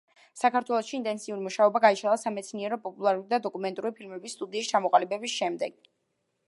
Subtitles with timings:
[0.41, 5.81] საქართველოში ინტენსიური მუშაობა გაიშალა სამეცნიერო-პოპულარული და დოკუმენტური ფილმების სტუდიის ჩამოყალიბების შემდეგ.